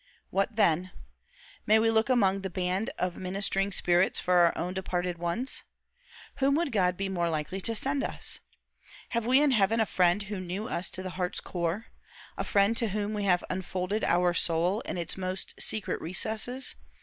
What 0.31 0.55
then? 0.55 0.89
May 1.67 1.77
we 1.77 1.91
look 1.91 2.09
among 2.09 2.41
the 2.41 2.49
band 2.49 2.89
of 2.97 3.17
ministering 3.17 3.71
spirits 3.71 4.19
for 4.19 4.33
our 4.39 4.57
own 4.57 4.73
departed 4.73 5.19
ones? 5.19 5.61
Whom 6.37 6.55
would 6.55 6.71
God 6.71 6.97
be 6.97 7.07
more 7.07 7.29
likely 7.29 7.61
to 7.61 7.75
send 7.75 8.03
us? 8.03 8.39
Have 9.09 9.27
we 9.27 9.39
in 9.43 9.51
heaven 9.51 9.79
a 9.79 9.85
friend 9.85 10.23
who 10.23 10.39
knew 10.39 10.67
us 10.67 10.89
to 10.89 11.03
the 11.03 11.11
heart's 11.21 11.39
core? 11.39 11.85
a 12.35 12.43
friend 12.43 12.75
to 12.77 12.87
whom 12.87 13.13
we 13.13 13.25
have 13.25 13.43
unfolded 13.47 14.03
our 14.03 14.33
soul 14.33 14.81
in 14.85 14.97
its 14.97 15.17
most 15.17 15.61
secret 15.61 16.01
recesses? 16.01 16.73